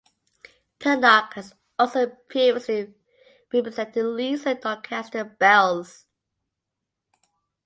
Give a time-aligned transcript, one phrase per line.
[0.79, 2.91] Pennock has also previously
[3.53, 6.07] represented Leeds and Doncaster Belles.